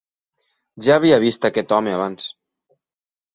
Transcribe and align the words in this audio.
Ja 0.85 0.95
havia 0.99 1.19
vist 1.23 1.45
aquest 1.51 1.75
home 1.77 1.93
abans. 1.99 2.31